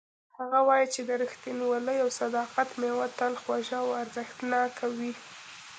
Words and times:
هغه 0.37 0.59
وایي 0.67 0.87
چې 0.93 1.01
د 1.07 1.09
ریښتینولۍ 1.21 1.97
او 2.03 2.09
صداقت 2.21 2.69
میوه 2.81 3.07
تل 3.17 3.33
خوږه 3.41 3.77
او 3.83 3.89
ارزښتناکه 4.01 4.85
وي 4.97 5.11